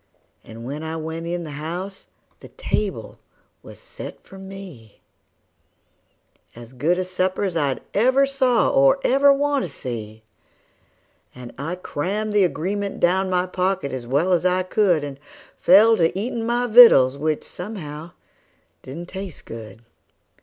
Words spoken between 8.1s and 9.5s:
saw, or ever